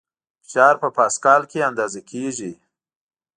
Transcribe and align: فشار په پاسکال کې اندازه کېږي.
فشار 0.45 0.75
په 0.83 0.87
پاسکال 0.97 1.41
کې 1.51 1.59
اندازه 1.69 2.01
کېږي. 2.09 2.51